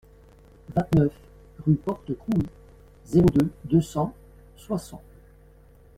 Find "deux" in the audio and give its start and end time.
3.35-3.51, 3.65-3.81